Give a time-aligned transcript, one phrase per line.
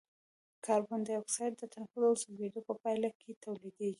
[0.65, 3.89] کاربن ډای اکساید د تنفس او سوځیدو په پایله کې تولیدیږي.